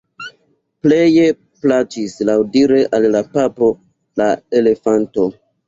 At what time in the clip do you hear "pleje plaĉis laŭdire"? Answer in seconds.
0.87-2.81